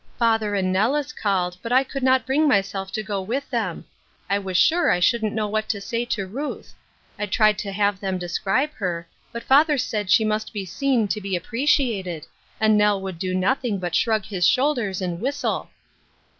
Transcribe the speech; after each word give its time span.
"Father 0.17 0.55
and 0.55 0.73
Nellis 0.73 1.13
called, 1.13 1.57
but 1.61 1.71
I 1.71 1.83
could 1.83 2.01
not 2.01 2.25
bring 2.25 2.47
myself 2.47 2.91
to 2.93 3.03
go 3.03 3.21
with 3.21 3.47
them. 3.51 3.85
I 4.31 4.39
was 4.39 4.57
sure 4.57 4.89
I 4.89 4.99
shouldn't 4.99 5.35
know 5.35 5.47
what 5.47 5.69
to 5.69 5.79
say 5.79 6.05
to 6.05 6.25
Ruth. 6.25 6.73
I 7.19 7.27
tried 7.27 7.59
to 7.59 7.71
have 7.71 7.99
them 7.99 8.17
describe 8.17 8.71
her, 8.77 9.07
but 9.31 9.43
father 9.43 9.77
said 9.77 10.09
she 10.09 10.25
must 10.25 10.53
be 10.53 10.65
seen 10.65 11.07
to 11.09 11.21
be 11.21 11.35
appreciated, 11.35 12.25
and 12.59 12.79
Nell 12.79 12.99
would 12.99 13.19
do 13.19 13.35
nothing 13.35 13.77
but 13.79 13.93
shrug 13.93 14.25
his 14.25 14.47
shoulders 14.47 15.03
and 15.03 15.21
whistle." 15.21 15.69